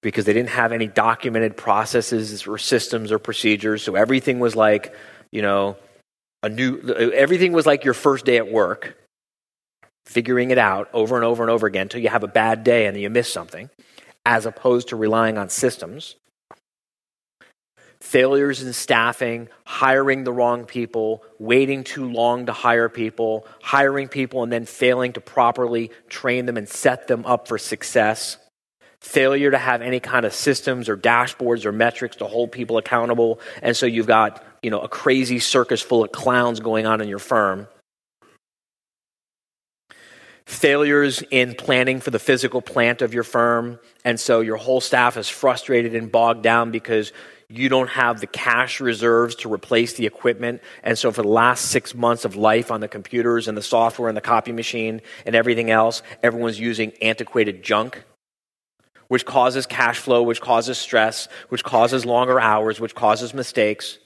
because 0.01 0.25
they 0.25 0.33
didn't 0.33 0.49
have 0.49 0.71
any 0.71 0.87
documented 0.87 1.57
processes 1.57 2.47
or 2.47 2.57
systems 2.57 3.11
or 3.11 3.19
procedures. 3.19 3.83
So 3.83 3.95
everything 3.95 4.39
was 4.39 4.55
like, 4.55 4.93
you 5.31 5.41
know, 5.41 5.77
a 6.41 6.49
new, 6.49 6.79
everything 7.13 7.51
was 7.51 7.65
like 7.65 7.83
your 7.83 7.93
first 7.93 8.25
day 8.25 8.37
at 8.37 8.49
work, 8.49 8.97
figuring 10.05 10.51
it 10.51 10.57
out 10.57 10.89
over 10.93 11.15
and 11.15 11.25
over 11.25 11.43
and 11.43 11.51
over 11.51 11.67
again 11.67 11.83
until 11.83 12.01
you 12.01 12.09
have 12.09 12.23
a 12.23 12.29
bad 12.29 12.63
day 12.63 12.85
and 12.85 12.97
you 12.97 13.09
miss 13.09 13.31
something, 13.31 13.69
as 14.25 14.45
opposed 14.45 14.89
to 14.89 14.95
relying 14.95 15.37
on 15.37 15.49
systems. 15.49 16.15
Failures 17.99 18.63
in 18.63 18.71
staffing, 18.71 19.49
hiring 19.65 20.23
the 20.23 20.31
wrong 20.31 20.63
people, 20.63 21.21
waiting 21.37 21.83
too 21.83 22.09
long 22.09 22.45
to 22.45 22.53
hire 22.53 22.87
people, 22.87 23.45
hiring 23.61 24.07
people 24.07 24.41
and 24.41 24.49
then 24.49 24.63
failing 24.63 25.11
to 25.11 25.19
properly 25.19 25.91
train 26.07 26.45
them 26.45 26.55
and 26.55 26.69
set 26.69 27.09
them 27.09 27.25
up 27.25 27.49
for 27.49 27.57
success 27.57 28.37
failure 29.01 29.51
to 29.51 29.57
have 29.57 29.81
any 29.81 29.99
kind 29.99 30.25
of 30.25 30.33
systems 30.33 30.89
or 30.89 30.97
dashboards 30.97 31.65
or 31.65 31.71
metrics 31.71 32.17
to 32.17 32.25
hold 32.25 32.51
people 32.51 32.77
accountable. 32.77 33.39
And 33.61 33.75
so 33.75 33.85
you've 33.85 34.07
got, 34.07 34.43
you 34.61 34.69
know, 34.69 34.81
a 34.81 34.89
crazy 34.89 35.39
circus 35.39 35.81
full 35.81 36.03
of 36.03 36.11
clowns 36.11 36.59
going 36.59 36.85
on 36.85 37.01
in 37.01 37.07
your 37.07 37.19
firm. 37.19 37.67
Failures 40.45 41.23
in 41.29 41.53
planning 41.53 42.01
for 42.01 42.11
the 42.11 42.19
physical 42.19 42.61
plant 42.61 43.01
of 43.01 43.13
your 43.13 43.23
firm. 43.23 43.79
And 44.03 44.19
so 44.19 44.41
your 44.41 44.57
whole 44.57 44.81
staff 44.81 45.15
is 45.15 45.29
frustrated 45.29 45.95
and 45.95 46.11
bogged 46.11 46.43
down 46.43 46.71
because 46.71 47.13
you 47.51 47.69
don't 47.69 47.89
have 47.89 48.19
the 48.19 48.27
cash 48.27 48.79
reserves 48.79 49.35
to 49.35 49.51
replace 49.51 49.93
the 49.93 50.05
equipment. 50.05 50.61
And 50.83 50.97
so, 50.97 51.11
for 51.11 51.23
the 51.23 51.29
last 51.29 51.65
six 51.65 51.95
months 51.95 52.23
of 52.23 52.35
life 52.35 52.69
on 52.71 52.79
the 52.79 52.87
computers 52.87 53.47
and 53.47 53.57
the 53.57 53.63
software 53.63 54.07
and 54.07 54.15
the 54.15 54.21
copy 54.21 54.51
machine 54.51 55.01
and 55.25 55.35
everything 55.35 55.71
else, 55.71 56.03
everyone's 56.21 56.59
using 56.59 56.91
antiquated 57.01 57.63
junk 57.63 58.03
which 59.09 59.25
causes 59.25 59.65
cash 59.65 59.99
flow, 59.99 60.23
which 60.23 60.39
causes 60.39 60.77
stress, 60.77 61.27
which 61.49 61.63
causes 61.63 62.05
longer 62.05 62.39
hours, 62.39 62.79
which 62.79 62.95
causes 62.95 63.33
mistakes. 63.33 63.97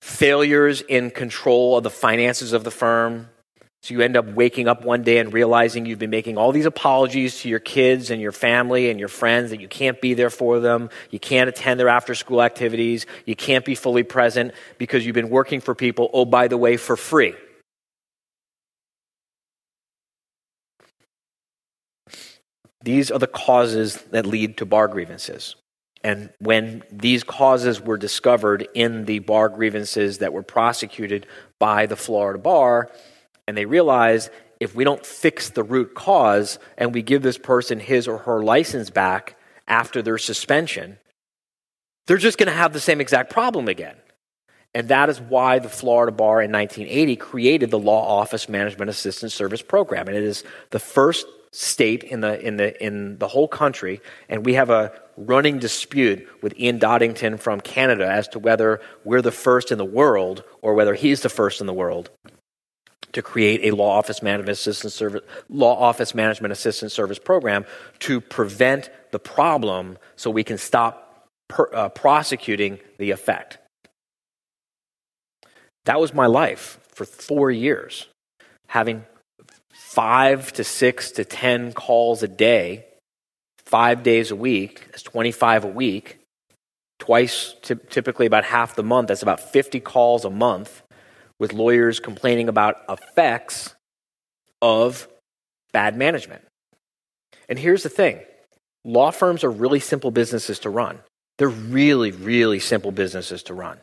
Failures 0.00 0.80
in 0.82 1.10
control 1.10 1.76
of 1.76 1.82
the 1.82 1.90
finances 1.90 2.52
of 2.52 2.64
the 2.64 2.70
firm. 2.70 3.28
So 3.82 3.94
you 3.94 4.00
end 4.00 4.16
up 4.16 4.26
waking 4.26 4.68
up 4.68 4.84
one 4.84 5.02
day 5.02 5.18
and 5.18 5.32
realizing 5.32 5.84
you've 5.84 5.98
been 5.98 6.10
making 6.10 6.38
all 6.38 6.52
these 6.52 6.66
apologies 6.66 7.40
to 7.40 7.48
your 7.48 7.58
kids 7.58 8.10
and 8.10 8.22
your 8.22 8.32
family 8.32 8.88
and 8.88 8.98
your 9.00 9.08
friends 9.08 9.50
that 9.50 9.60
you 9.60 9.68
can't 9.68 10.00
be 10.00 10.14
there 10.14 10.30
for 10.30 10.60
them. 10.60 10.90
You 11.10 11.18
can't 11.18 11.48
attend 11.48 11.78
their 11.78 11.88
after 11.88 12.14
school 12.14 12.42
activities. 12.42 13.06
You 13.26 13.36
can't 13.36 13.64
be 13.64 13.74
fully 13.74 14.04
present 14.04 14.54
because 14.78 15.04
you've 15.04 15.14
been 15.14 15.30
working 15.30 15.60
for 15.60 15.74
people, 15.74 16.08
oh, 16.12 16.24
by 16.24 16.46
the 16.48 16.56
way, 16.56 16.76
for 16.76 16.96
free. 16.96 17.34
These 22.86 23.10
are 23.10 23.18
the 23.18 23.26
causes 23.26 23.96
that 24.12 24.26
lead 24.26 24.58
to 24.58 24.64
bar 24.64 24.86
grievances. 24.86 25.56
And 26.04 26.30
when 26.38 26.84
these 26.92 27.24
causes 27.24 27.80
were 27.80 27.96
discovered 27.96 28.68
in 28.74 29.06
the 29.06 29.18
bar 29.18 29.48
grievances 29.48 30.18
that 30.18 30.32
were 30.32 30.44
prosecuted 30.44 31.26
by 31.58 31.86
the 31.86 31.96
Florida 31.96 32.38
bar, 32.38 32.92
and 33.48 33.56
they 33.56 33.64
realized 33.64 34.30
if 34.60 34.76
we 34.76 34.84
don't 34.84 35.04
fix 35.04 35.50
the 35.50 35.64
root 35.64 35.96
cause 35.96 36.60
and 36.78 36.94
we 36.94 37.02
give 37.02 37.22
this 37.22 37.38
person 37.38 37.80
his 37.80 38.06
or 38.06 38.18
her 38.18 38.44
license 38.44 38.88
back 38.88 39.36
after 39.66 40.00
their 40.00 40.16
suspension, 40.16 40.96
they're 42.06 42.18
just 42.18 42.38
going 42.38 42.46
to 42.46 42.52
have 42.52 42.72
the 42.72 42.78
same 42.78 43.00
exact 43.00 43.32
problem 43.32 43.66
again. 43.66 43.96
And 44.76 44.90
that 44.90 45.08
is 45.08 45.20
why 45.20 45.58
the 45.58 45.68
Florida 45.68 46.12
Bar 46.12 46.40
in 46.40 46.52
1980 46.52 47.16
created 47.16 47.72
the 47.72 47.80
Law 47.80 48.20
Office 48.20 48.48
Management 48.48 48.90
Assistance 48.90 49.34
Service 49.34 49.62
Program. 49.62 50.06
And 50.06 50.16
it 50.16 50.22
is 50.22 50.44
the 50.70 50.78
first 50.78 51.26
state 51.56 52.04
in 52.04 52.20
the 52.20 52.38
in 52.46 52.58
the 52.58 52.84
in 52.84 53.18
the 53.18 53.26
whole 53.26 53.48
country, 53.48 54.00
and 54.28 54.44
we 54.44 54.54
have 54.54 54.68
a 54.68 54.92
running 55.16 55.58
dispute 55.58 56.28
with 56.42 56.56
Dan 56.58 56.78
Pinnington 56.78 57.38
from 57.38 57.62
Canada 57.62 58.06
as 58.06 58.28
to 58.28 58.38
whether 58.38 58.80
we're 59.04 59.22
the 59.22 59.32
first 59.32 59.72
in 59.72 59.78
the 59.78 59.84
world 59.84 60.44
or 60.60 60.74
whether 60.74 60.94
he's 60.94 61.22
the 61.22 61.30
first 61.30 61.62
in 61.62 61.66
the 61.66 61.72
world 61.72 62.10
to 63.12 63.22
create 63.22 63.64
a 63.64 63.74
law 63.74 63.96
office 63.96 64.22
management 64.22 64.50
assistance 64.50 64.94
service 64.94 65.22
law 65.48 65.74
office 65.78 66.14
management 66.14 66.52
assistance 66.52 66.92
service 66.92 67.18
program 67.18 67.64
to 68.00 68.20
prevent 68.20 68.90
the 69.10 69.18
problem 69.18 69.96
so 70.16 70.30
we 70.30 70.44
can 70.44 70.58
stop 70.58 71.26
per, 71.48 71.70
uh, 71.72 71.88
prosecuting 71.88 72.78
the 72.98 73.12
effect. 73.12 73.56
That 75.86 75.98
was 76.00 76.12
my 76.12 76.26
life 76.26 76.78
for 76.88 77.06
4 77.06 77.50
years 77.50 78.08
having 78.68 79.06
5 79.76 80.52
to 80.54 80.64
6 80.64 81.10
to 81.12 81.24
10 81.24 81.72
calls 81.72 82.22
a 82.22 82.28
day 82.28 82.84
5 83.64 84.02
days 84.02 84.30
a 84.30 84.36
week 84.36 84.86
that's 84.90 85.02
25 85.02 85.64
a 85.64 85.68
week 85.68 86.18
twice 86.98 87.54
typically 87.62 88.26
about 88.26 88.44
half 88.44 88.74
the 88.74 88.82
month 88.82 89.08
that's 89.08 89.22
about 89.22 89.40
50 89.40 89.80
calls 89.80 90.24
a 90.24 90.30
month 90.30 90.82
with 91.38 91.52
lawyers 91.52 92.00
complaining 92.00 92.48
about 92.48 92.76
effects 92.88 93.74
of 94.62 95.08
bad 95.72 95.96
management. 95.96 96.42
And 97.48 97.58
here's 97.58 97.82
the 97.82 97.88
thing 97.88 98.20
law 98.84 99.10
firms 99.10 99.44
are 99.44 99.50
really 99.50 99.80
simple 99.80 100.10
businesses 100.10 100.58
to 100.60 100.70
run. 100.70 101.00
They're 101.38 101.48
really, 101.48 102.12
really 102.12 102.60
simple 102.60 102.92
businesses 102.92 103.42
to 103.44 103.54
run. 103.54 103.78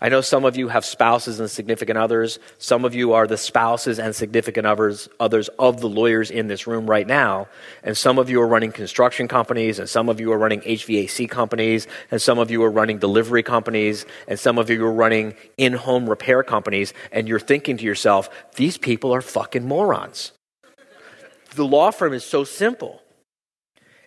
I 0.00 0.08
know 0.08 0.20
some 0.20 0.44
of 0.44 0.56
you 0.56 0.68
have 0.68 0.84
spouses 0.84 1.40
and 1.40 1.50
significant 1.50 1.98
others. 1.98 2.38
Some 2.58 2.84
of 2.84 2.94
you 2.94 3.14
are 3.14 3.26
the 3.26 3.36
spouses 3.36 3.98
and 3.98 4.14
significant 4.14 4.64
others, 4.64 5.08
others 5.18 5.48
of 5.58 5.80
the 5.80 5.88
lawyers 5.88 6.30
in 6.30 6.46
this 6.46 6.68
room 6.68 6.88
right 6.88 7.06
now. 7.06 7.48
And 7.82 7.96
some 7.96 8.18
of 8.18 8.30
you 8.30 8.40
are 8.40 8.46
running 8.46 8.70
construction 8.70 9.26
companies, 9.26 9.80
and 9.80 9.88
some 9.88 10.08
of 10.08 10.20
you 10.20 10.32
are 10.32 10.38
running 10.38 10.60
HVAC 10.60 11.28
companies, 11.28 11.88
and 12.12 12.22
some 12.22 12.38
of 12.38 12.48
you 12.50 12.62
are 12.62 12.70
running 12.70 12.98
delivery 12.98 13.42
companies, 13.42 14.06
and 14.28 14.38
some 14.38 14.56
of 14.56 14.70
you 14.70 14.84
are 14.86 14.92
running 14.92 15.34
in 15.56 15.72
home 15.72 16.08
repair 16.08 16.44
companies. 16.44 16.94
And 17.10 17.26
you're 17.26 17.40
thinking 17.40 17.76
to 17.78 17.84
yourself, 17.84 18.30
these 18.54 18.78
people 18.78 19.12
are 19.12 19.22
fucking 19.22 19.66
morons. 19.66 20.30
The 21.56 21.66
law 21.66 21.90
firm 21.90 22.12
is 22.12 22.24
so 22.24 22.44
simple. 22.44 23.02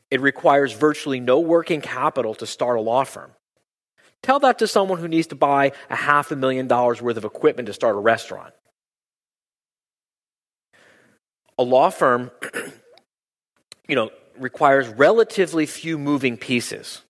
It 0.09 0.21
requires 0.21 0.71
virtually 0.71 1.19
no 1.19 1.39
working 1.39 1.81
capital 1.81 2.33
to 2.35 2.45
start 2.45 2.77
a 2.77 2.81
law 2.81 3.03
firm. 3.03 3.31
Tell 4.23 4.39
that 4.39 4.59
to 4.59 4.67
someone 4.67 4.99
who 4.99 5.07
needs 5.07 5.27
to 5.27 5.35
buy 5.35 5.71
a 5.89 5.95
half 5.95 6.31
a 6.31 6.35
million 6.35 6.67
dollars 6.67 7.01
worth 7.01 7.17
of 7.17 7.25
equipment 7.25 7.67
to 7.67 7.73
start 7.73 7.95
a 7.95 7.99
restaurant. 7.99 8.53
A 11.57 11.63
law 11.63 11.89
firm, 11.89 12.31
you 13.87 13.95
know, 13.95 14.11
requires 14.37 14.87
relatively 14.87 15.65
few 15.65 15.97
moving 15.97 16.37
pieces. 16.37 17.01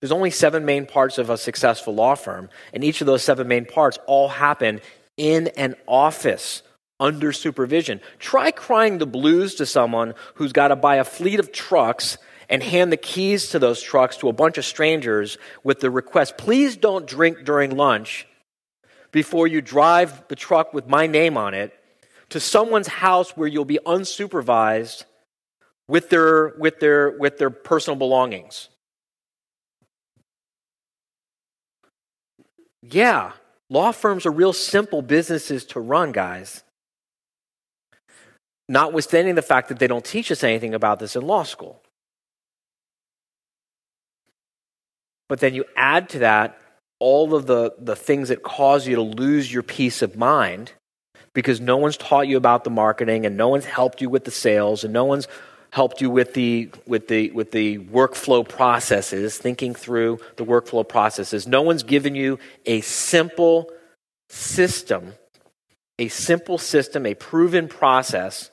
There's 0.00 0.12
only 0.12 0.30
seven 0.30 0.64
main 0.64 0.86
parts 0.86 1.18
of 1.18 1.30
a 1.30 1.36
successful 1.36 1.94
law 1.94 2.14
firm, 2.14 2.50
and 2.72 2.84
each 2.84 3.00
of 3.00 3.06
those 3.06 3.22
seven 3.22 3.48
main 3.48 3.64
parts 3.64 3.98
all 4.06 4.28
happen 4.28 4.80
in 5.16 5.48
an 5.48 5.74
office 5.86 6.62
under 7.00 7.32
supervision. 7.32 8.00
Try 8.18 8.50
crying 8.50 8.98
the 8.98 9.06
blues 9.06 9.56
to 9.56 9.66
someone 9.66 10.14
who's 10.34 10.52
got 10.52 10.68
to 10.68 10.76
buy 10.76 10.96
a 10.96 11.04
fleet 11.04 11.40
of 11.40 11.52
trucks 11.52 12.18
and 12.48 12.62
hand 12.62 12.90
the 12.92 12.96
keys 12.96 13.50
to 13.50 13.58
those 13.58 13.82
trucks 13.82 14.16
to 14.18 14.28
a 14.28 14.32
bunch 14.32 14.58
of 14.58 14.64
strangers 14.64 15.38
with 15.62 15.80
the 15.80 15.90
request 15.90 16.38
please 16.38 16.76
don't 16.76 17.06
drink 17.06 17.44
during 17.44 17.76
lunch 17.76 18.26
before 19.10 19.46
you 19.46 19.60
drive 19.60 20.26
the 20.28 20.36
truck 20.36 20.72
with 20.72 20.86
my 20.86 21.06
name 21.06 21.36
on 21.36 21.54
it 21.54 21.72
to 22.30 22.40
someone's 22.40 22.88
house 22.88 23.36
where 23.36 23.48
you'll 23.48 23.64
be 23.64 23.78
unsupervised 23.86 25.04
with 25.86 26.10
their, 26.10 26.54
with 26.58 26.80
their, 26.80 27.10
with 27.10 27.38
their 27.38 27.50
personal 27.50 27.96
belongings. 27.96 28.68
Yeah, 32.82 33.32
law 33.68 33.92
firms 33.92 34.26
are 34.26 34.30
real 34.30 34.52
simple 34.52 35.02
businesses 35.02 35.64
to 35.66 35.80
run, 35.80 36.12
guys. 36.12 36.62
Notwithstanding 38.68 39.34
the 39.34 39.42
fact 39.42 39.68
that 39.68 39.78
they 39.78 39.86
don't 39.86 40.04
teach 40.04 40.30
us 40.30 40.44
anything 40.44 40.74
about 40.74 40.98
this 40.98 41.16
in 41.16 41.22
law 41.22 41.42
school. 41.42 41.82
But 45.28 45.40
then 45.40 45.54
you 45.54 45.64
add 45.76 46.08
to 46.10 46.20
that 46.20 46.58
all 46.98 47.34
of 47.34 47.46
the, 47.46 47.74
the 47.78 47.96
things 47.96 48.28
that 48.28 48.42
cause 48.42 48.86
you 48.86 48.96
to 48.96 49.02
lose 49.02 49.52
your 49.52 49.62
peace 49.62 50.02
of 50.02 50.16
mind 50.16 50.72
because 51.32 51.60
no 51.60 51.76
one's 51.76 51.96
taught 51.96 52.26
you 52.26 52.36
about 52.36 52.64
the 52.64 52.70
marketing 52.70 53.24
and 53.24 53.36
no 53.36 53.48
one's 53.48 53.66
helped 53.66 54.00
you 54.00 54.10
with 54.10 54.24
the 54.24 54.30
sales 54.30 54.82
and 54.82 54.92
no 54.92 55.04
one's 55.04 55.28
helped 55.70 56.00
you 56.00 56.08
with 56.08 56.32
the 56.34 56.70
with 56.86 57.08
the 57.08 57.30
with 57.32 57.52
the 57.52 57.78
workflow 57.78 58.48
processes 58.48 59.36
thinking 59.36 59.74
through 59.74 60.18
the 60.36 60.44
workflow 60.44 60.86
processes. 60.86 61.46
No 61.46 61.62
one's 61.62 61.82
given 61.82 62.14
you 62.14 62.38
a 62.64 62.80
simple 62.80 63.70
system 64.30 65.14
a 65.98 66.08
simple 66.08 66.58
system 66.58 67.06
a 67.06 67.14
proven 67.14 67.68
process 67.68 68.50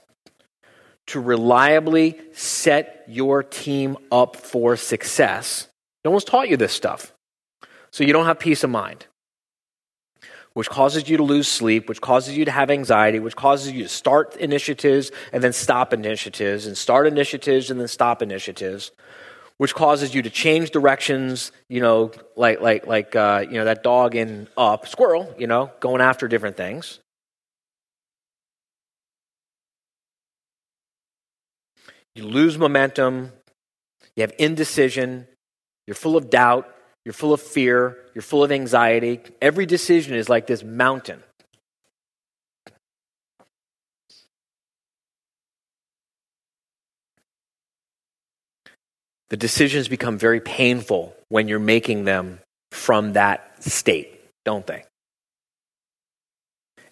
to 1.07 1.19
reliably 1.19 2.19
set 2.33 3.03
your 3.07 3.43
team 3.43 3.95
up 4.11 4.35
for 4.35 4.75
success 4.75 5.67
no 6.05 6.11
one's 6.11 6.23
taught 6.23 6.47
you 6.47 6.55
this 6.55 6.71
stuff. 6.71 7.13
So 7.91 8.03
you 8.03 8.13
don't 8.13 8.25
have 8.27 8.39
peace 8.39 8.63
of 8.63 8.69
mind, 8.69 9.07
which 10.53 10.69
causes 10.69 11.09
you 11.09 11.17
to 11.17 11.23
lose 11.23 11.47
sleep, 11.47 11.89
which 11.89 11.99
causes 11.99 12.37
you 12.37 12.45
to 12.45 12.51
have 12.51 12.69
anxiety, 12.69 13.19
which 13.19 13.35
causes 13.35 13.71
you 13.71 13.83
to 13.83 13.89
start 13.89 14.35
initiatives 14.37 15.11
and 15.33 15.43
then 15.43 15.51
stop 15.51 15.93
initiatives, 15.93 16.67
and 16.67 16.77
start 16.77 17.07
initiatives 17.07 17.71
and 17.71 17.79
then 17.79 17.87
stop 17.87 18.21
initiatives, 18.21 18.91
which 19.57 19.73
causes 19.73 20.13
you 20.13 20.21
to 20.21 20.29
change 20.29 20.71
directions, 20.71 21.51
you 21.69 21.81
know, 21.81 22.11
like, 22.35 22.61
like, 22.61 22.85
like 22.85 23.15
uh, 23.15 23.43
you 23.49 23.55
know, 23.55 23.65
that 23.65 23.81
dog 23.81 24.15
in 24.15 24.47
Up, 24.57 24.87
squirrel, 24.87 25.33
you 25.39 25.47
know, 25.47 25.71
going 25.79 26.01
after 26.01 26.27
different 26.27 26.57
things. 26.57 26.99
You 32.13 32.25
lose 32.25 32.57
momentum, 32.57 33.31
you 34.15 34.21
have 34.21 34.33
indecision, 34.37 35.27
you're 35.88 35.95
full 35.95 36.17
of 36.17 36.30
doubt. 36.30 36.71
You're 37.04 37.13
full 37.13 37.34
of 37.34 37.41
fear. 37.41 37.98
You're 38.15 38.21
full 38.21 38.43
of 38.43 38.52
anxiety. 38.52 39.21
Every 39.41 39.65
decision 39.65 40.15
is 40.15 40.30
like 40.30 40.48
this 40.48 40.63
mountain. 40.63 41.21
The 49.30 49.38
decisions 49.38 49.88
become 49.88 50.17
very 50.17 50.39
painful 50.39 51.15
when 51.30 51.48
you're 51.48 51.60
making 51.60 52.06
them 52.06 52.39
from 52.71 53.13
that 53.13 53.63
state, 53.63 54.19
don't 54.43 54.65
they? 54.65 54.84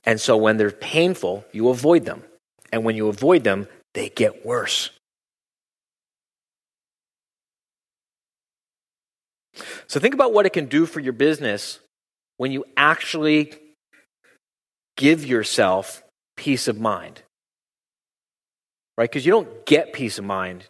And 0.04 0.20
so 0.20 0.36
when 0.36 0.58
they're 0.58 0.72
painful, 0.72 1.46
you 1.52 1.70
avoid 1.70 2.06
them. 2.06 2.24
And 2.72 2.84
when 2.84 2.96
you 2.96 3.08
avoid 3.08 3.44
them, 3.44 3.68
they 3.94 4.10
get 4.10 4.46
worse. 4.46 4.90
So 9.94 10.00
think 10.00 10.16
about 10.16 10.34
what 10.34 10.48
it 10.48 10.54
can 10.54 10.66
do 10.66 10.88
for 10.88 11.00
your 11.00 11.14
business 11.14 11.80
when 12.38 12.52
you 12.52 12.66
actually 12.76 13.54
give 14.98 15.24
yourself 15.24 16.02
peace 16.36 16.68
of 16.68 16.80
mind. 16.80 17.22
Right? 18.98 19.08
Because 19.08 19.24
you 19.24 19.32
don't 19.32 19.68
get 19.68 19.94
peace 19.94 20.18
of 20.18 20.26
mind 20.26 20.66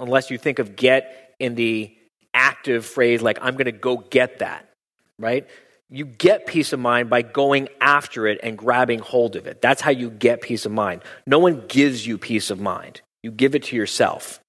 unless 0.00 0.30
you 0.30 0.38
think 0.38 0.58
of 0.58 0.74
get 0.74 1.34
in 1.38 1.54
the 1.54 1.94
active 2.32 2.86
phrase 2.86 3.20
like, 3.20 3.40
I'm 3.42 3.56
going 3.56 3.66
to 3.66 3.72
go 3.72 3.98
get 3.98 4.38
that. 4.38 4.70
Right? 5.18 5.46
You 5.90 6.06
get 6.06 6.46
peace 6.46 6.72
of 6.72 6.80
mind 6.80 7.10
by 7.10 7.20
going 7.20 7.68
after 7.78 8.26
it 8.26 8.40
and 8.42 8.56
grabbing 8.56 9.00
hold 9.00 9.36
of 9.36 9.46
it. 9.46 9.60
That's 9.60 9.82
how 9.82 9.90
you 9.90 10.08
get 10.08 10.40
peace 10.40 10.64
of 10.64 10.72
mind. 10.72 11.02
No 11.26 11.40
one 11.40 11.66
gives 11.68 12.06
you 12.06 12.16
peace 12.16 12.48
of 12.48 12.58
mind, 12.58 13.02
you 13.22 13.30
give 13.30 13.54
it 13.54 13.64
to 13.64 13.76
yourself. 13.76 14.40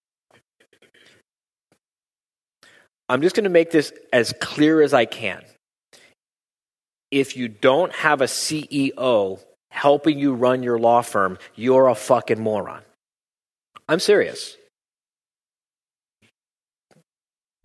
I'm 3.08 3.22
just 3.22 3.36
going 3.36 3.44
to 3.44 3.50
make 3.50 3.72
this 3.72 3.94
as 4.12 4.34
clear 4.39 4.82
as 4.82 4.94
I 4.94 5.06
can. 5.06 5.44
If 7.12 7.38
you 7.38 7.48
don't 7.48 7.94
have 7.94 8.22
a 8.22 8.26
CEO 8.26 9.39
helping 9.70 10.18
you 10.18 10.34
run 10.34 10.63
your 10.63 10.80
law 10.80 11.02
firm, 11.02 11.38
you're 11.56 11.88
a 11.88 11.96
fucking 11.96 12.41
moron. 12.41 12.82
I'm 13.88 14.00
serious. 14.00 14.58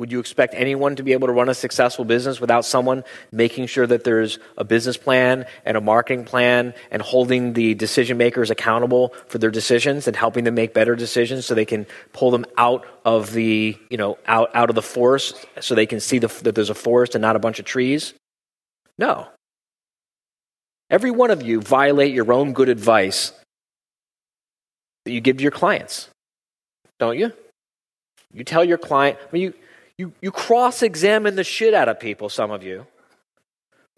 Would 0.00 0.10
you 0.10 0.18
expect 0.18 0.54
anyone 0.56 0.96
to 0.96 1.02
be 1.02 1.12
able 1.12 1.26
to 1.26 1.32
run 1.34 1.50
a 1.50 1.54
successful 1.54 2.06
business 2.06 2.40
without 2.40 2.64
someone 2.64 3.04
making 3.30 3.66
sure 3.66 3.86
that 3.86 4.02
there's 4.02 4.38
a 4.56 4.64
business 4.64 4.96
plan 4.96 5.44
and 5.66 5.76
a 5.76 5.80
marketing 5.82 6.24
plan 6.24 6.72
and 6.90 7.02
holding 7.02 7.52
the 7.52 7.74
decision 7.74 8.16
makers 8.16 8.50
accountable 8.50 9.12
for 9.26 9.36
their 9.36 9.50
decisions 9.50 10.06
and 10.06 10.16
helping 10.16 10.44
them 10.44 10.54
make 10.54 10.72
better 10.72 10.96
decisions 10.96 11.44
so 11.44 11.54
they 11.54 11.66
can 11.66 11.86
pull 12.14 12.30
them 12.30 12.46
out 12.56 12.86
of 13.04 13.34
the, 13.34 13.76
you 13.90 13.98
know, 13.98 14.16
out, 14.26 14.50
out 14.54 14.70
of 14.70 14.74
the 14.74 14.80
forest 14.80 15.36
so 15.60 15.74
they 15.74 15.84
can 15.84 16.00
see 16.00 16.18
the, 16.18 16.28
that 16.44 16.54
there's 16.54 16.70
a 16.70 16.74
forest 16.74 17.14
and 17.14 17.20
not 17.20 17.36
a 17.36 17.38
bunch 17.38 17.58
of 17.58 17.66
trees? 17.66 18.14
No. 18.96 19.28
Every 20.88 21.10
one 21.10 21.30
of 21.30 21.42
you 21.42 21.60
violate 21.60 22.14
your 22.14 22.32
own 22.32 22.54
good 22.54 22.70
advice 22.70 23.32
that 25.04 25.12
you 25.12 25.20
give 25.20 25.36
to 25.36 25.42
your 25.42 25.52
clients, 25.52 26.08
don't 26.98 27.18
you? 27.18 27.34
You 28.32 28.44
tell 28.44 28.64
your 28.64 28.78
client, 28.78 29.18
I 29.20 29.28
mean, 29.32 29.42
you, 29.42 29.54
you, 30.00 30.14
you 30.22 30.30
cross 30.30 30.82
examine 30.82 31.36
the 31.36 31.44
shit 31.44 31.74
out 31.74 31.90
of 31.90 32.00
people, 32.00 32.30
some 32.30 32.50
of 32.50 32.62
you, 32.62 32.86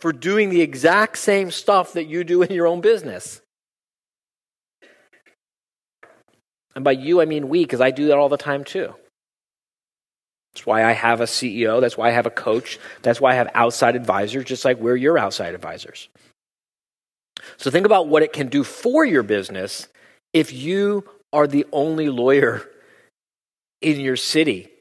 for 0.00 0.12
doing 0.12 0.50
the 0.50 0.60
exact 0.60 1.16
same 1.16 1.52
stuff 1.52 1.92
that 1.92 2.06
you 2.06 2.24
do 2.24 2.42
in 2.42 2.52
your 2.52 2.66
own 2.66 2.80
business. 2.80 3.40
And 6.74 6.82
by 6.82 6.90
you, 6.90 7.20
I 7.20 7.26
mean 7.26 7.48
we, 7.48 7.62
because 7.64 7.80
I 7.80 7.92
do 7.92 8.08
that 8.08 8.18
all 8.18 8.28
the 8.28 8.36
time 8.36 8.64
too. 8.64 8.96
That's 10.52 10.66
why 10.66 10.84
I 10.84 10.90
have 10.90 11.20
a 11.20 11.26
CEO. 11.26 11.80
That's 11.80 11.96
why 11.96 12.08
I 12.08 12.10
have 12.10 12.26
a 12.26 12.30
coach. 12.30 12.80
That's 13.02 13.20
why 13.20 13.30
I 13.30 13.34
have 13.34 13.50
outside 13.54 13.94
advisors, 13.94 14.44
just 14.44 14.64
like 14.64 14.78
we're 14.78 14.96
your 14.96 15.16
outside 15.16 15.54
advisors. 15.54 16.08
So 17.58 17.70
think 17.70 17.86
about 17.86 18.08
what 18.08 18.24
it 18.24 18.32
can 18.32 18.48
do 18.48 18.64
for 18.64 19.04
your 19.04 19.22
business 19.22 19.86
if 20.32 20.52
you 20.52 21.04
are 21.32 21.46
the 21.46 21.64
only 21.70 22.08
lawyer 22.08 22.68
in 23.80 24.00
your 24.00 24.16
city, 24.16 24.71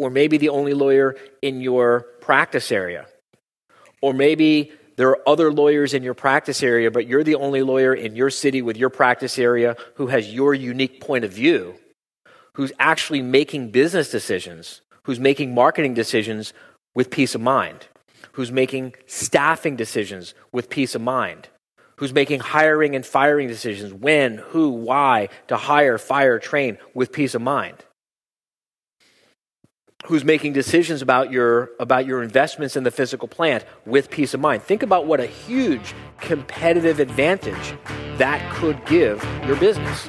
or 0.00 0.08
maybe 0.08 0.38
the 0.38 0.48
only 0.48 0.72
lawyer 0.72 1.14
in 1.42 1.60
your 1.60 2.00
practice 2.22 2.72
area, 2.72 3.04
or 4.00 4.14
maybe 4.14 4.72
there 4.96 5.10
are 5.10 5.28
other 5.28 5.52
lawyers 5.52 5.92
in 5.92 6.02
your 6.02 6.14
practice 6.14 6.62
area, 6.62 6.90
but 6.90 7.06
you're 7.06 7.22
the 7.22 7.34
only 7.34 7.60
lawyer 7.62 7.92
in 7.92 8.16
your 8.16 8.30
city 8.30 8.62
with 8.62 8.78
your 8.78 8.88
practice 8.88 9.38
area 9.38 9.76
who 9.96 10.06
has 10.06 10.32
your 10.32 10.54
unique 10.54 11.02
point 11.02 11.22
of 11.22 11.30
view, 11.30 11.74
who's 12.54 12.72
actually 12.78 13.20
making 13.20 13.72
business 13.72 14.10
decisions, 14.10 14.80
who's 15.02 15.20
making 15.20 15.54
marketing 15.54 15.92
decisions 15.92 16.54
with 16.94 17.10
peace 17.10 17.34
of 17.34 17.42
mind, 17.42 17.86
who's 18.32 18.50
making 18.50 18.94
staffing 19.04 19.76
decisions 19.76 20.32
with 20.50 20.70
peace 20.70 20.94
of 20.94 21.02
mind, 21.02 21.48
who's 21.96 22.14
making 22.14 22.40
hiring 22.40 22.96
and 22.96 23.04
firing 23.04 23.48
decisions 23.48 23.92
when, 23.92 24.38
who, 24.38 24.70
why 24.70 25.28
to 25.48 25.58
hire, 25.58 25.98
fire, 25.98 26.38
train 26.38 26.78
with 26.94 27.12
peace 27.12 27.34
of 27.34 27.42
mind 27.42 27.84
who's 30.06 30.24
making 30.24 30.52
decisions 30.52 31.02
about 31.02 31.30
your 31.30 31.70
about 31.78 32.06
your 32.06 32.22
investments 32.22 32.76
in 32.76 32.84
the 32.84 32.90
physical 32.90 33.28
plant 33.28 33.64
with 33.86 34.10
peace 34.10 34.34
of 34.34 34.40
mind. 34.40 34.62
Think 34.62 34.82
about 34.82 35.06
what 35.06 35.20
a 35.20 35.26
huge 35.26 35.94
competitive 36.20 37.00
advantage 37.00 37.74
that 38.18 38.40
could 38.52 38.84
give 38.86 39.22
your 39.46 39.56
business. 39.56 40.06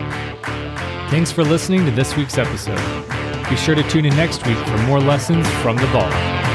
Thanks 1.09 1.31
for 1.31 1.43
listening 1.43 1.85
to 1.85 1.91
this 1.91 2.15
week's 2.15 2.37
episode. 2.37 2.79
Be 3.49 3.55
sure 3.57 3.75
to 3.75 3.83
tune 3.83 4.05
in 4.05 4.15
next 4.15 4.45
week 4.47 4.57
for 4.57 4.77
more 4.83 4.99
lessons 4.99 5.47
from 5.61 5.75
the 5.75 5.87
vault. 5.87 6.50